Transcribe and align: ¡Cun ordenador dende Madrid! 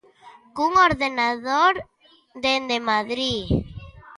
¡Cun 0.55 0.71
ordenador 0.89 1.73
dende 2.43 2.77
Madrid! 2.91 3.43